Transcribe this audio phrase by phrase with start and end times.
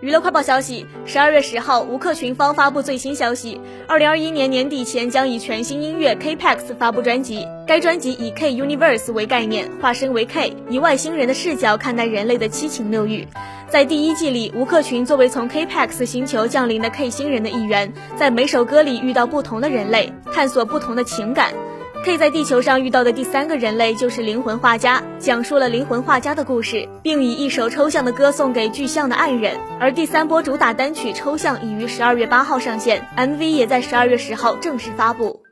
[0.00, 7.46] 娱乐快报消息：十二月十号，吴克群方发布最新消息，二零二一年年底前将以全新音乐 K-PAX 发布专辑。
[7.66, 13.28] 该专辑以 K Universe 为概念，化身为 K，以外星人的视角看待人类的七情六欲。
[13.68, 21.52] 在第一季里，吴克群作为从 K-PAX 星球降临的 K 星人的一员，在每首歌里遇到不同的人类，探索不同的情感。
[22.02, 29.58] K 在地球上遇到的第三个人类就是灵魂画家，讲述了灵魂画家的故事，并以一首抽象的歌送给具象的爱人。
[29.78, 35.42] 而第三波主打单曲《抽象》已于十二月八号上线，MV 也在十二月十号正式发布。